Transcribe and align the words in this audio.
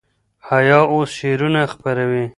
حیا 0.49 0.79
اوس 0.93 1.09
شعرونه 1.19 1.61
خپروي. 1.73 2.25